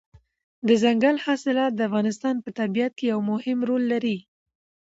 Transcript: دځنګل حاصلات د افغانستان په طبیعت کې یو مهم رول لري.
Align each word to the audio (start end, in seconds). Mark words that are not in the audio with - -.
دځنګل 0.67 1.15
حاصلات 1.25 1.71
د 1.75 1.79
افغانستان 1.89 2.35
په 2.43 2.49
طبیعت 2.59 2.91
کې 2.97 3.05
یو 3.13 3.19
مهم 3.31 3.59
رول 3.69 3.83
لري. 3.93 4.17